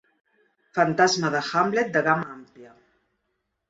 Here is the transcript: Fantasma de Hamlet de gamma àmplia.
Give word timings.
Fantasma 0.77 1.31
de 1.37 1.43
Hamlet 1.51 1.95
de 1.99 2.05
gamma 2.11 2.35
àmplia. 2.41 2.77